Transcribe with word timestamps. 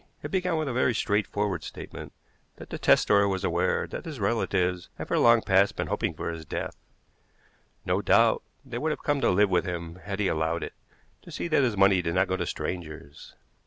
It 0.23 0.31
began 0.31 0.57
with 0.57 0.67
a 0.67 0.73
very 0.73 0.95
straightforward 0.95 1.63
statement 1.63 2.11
that 2.55 2.71
the 2.71 2.79
testator 2.79 3.27
was 3.27 3.43
aware 3.43 3.85
that 3.85 4.05
his 4.05 4.19
relatives 4.19 4.89
had 4.97 5.07
for 5.07 5.19
long 5.19 5.43
past 5.43 5.75
been 5.75 5.85
hoping 5.85 6.15
for 6.15 6.31
his 6.31 6.43
death. 6.43 6.75
No 7.85 8.01
doubt 8.01 8.41
they 8.65 8.79
would 8.79 8.91
have 8.91 9.03
come 9.03 9.21
to 9.21 9.29
live 9.29 9.51
with 9.51 9.63
him 9.65 9.97
had 9.97 10.19
he 10.19 10.27
allowed 10.27 10.63
it, 10.63 10.73
to 11.21 11.29
see 11.29 11.47
that 11.49 11.61
his 11.61 11.77
money 11.77 12.01
did 12.01 12.15
not 12.15 12.27
go 12.27 12.35
to 12.35 12.47
strangers. 12.47 13.35